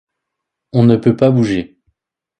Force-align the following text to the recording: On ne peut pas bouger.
On 0.73 0.83
ne 0.83 0.95
peut 0.95 1.15
pas 1.15 1.29
bouger. 1.29 1.77